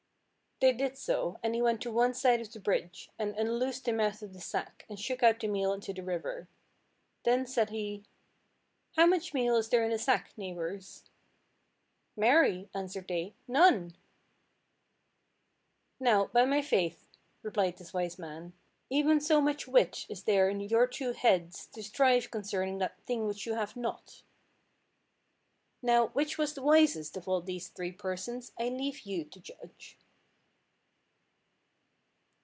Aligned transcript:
They 0.63 0.73
did 0.73 0.95
so, 0.95 1.39
and 1.41 1.55
he 1.55 1.61
went 1.63 1.81
to 1.81 1.91
one 1.91 2.13
side 2.13 2.39
of 2.39 2.53
the 2.53 2.59
bridge, 2.59 3.09
and 3.17 3.35
unloosed 3.35 3.85
the 3.85 3.91
mouth 3.93 4.21
of 4.21 4.31
the 4.31 4.39
sack, 4.39 4.85
and 4.87 4.99
shook 4.99 5.23
out 5.23 5.39
the 5.39 5.47
meal 5.47 5.73
into 5.73 5.91
the 5.91 6.03
river. 6.03 6.47
Then 7.23 7.47
said 7.47 7.71
he— 7.71 8.03
"How 8.95 9.07
much 9.07 9.33
meal 9.33 9.55
is 9.55 9.69
there 9.69 9.83
in 9.83 9.89
the 9.89 9.97
sack, 9.97 10.33
neighbours?" 10.37 11.03
"Marry," 12.15 12.69
answered 12.75 13.07
they, 13.07 13.33
"none." 13.47 13.95
"Now, 15.99 16.27
by 16.27 16.45
my 16.45 16.61
faith," 16.61 17.09
replied 17.41 17.77
this 17.77 17.91
wise 17.91 18.19
man, 18.19 18.53
"even 18.91 19.19
so 19.19 19.41
much 19.41 19.67
wit 19.67 20.05
is 20.09 20.25
there 20.25 20.47
in 20.47 20.59
your 20.59 20.85
two 20.85 21.13
heads, 21.13 21.65
to 21.73 21.81
strive 21.81 22.29
concerning 22.29 22.77
that 22.77 23.01
thing 23.07 23.25
which 23.25 23.47
you 23.47 23.55
have 23.55 23.75
not." 23.75 24.21
Now, 25.81 26.09
which 26.09 26.37
was 26.37 26.53
the 26.53 26.61
wisest 26.61 27.17
of 27.17 27.27
all 27.27 27.41
these 27.41 27.69
three 27.69 27.91
persons 27.91 28.51
I 28.59 28.69
leave 28.69 29.07
you 29.07 29.25
to 29.25 29.39
judge. 29.39 29.97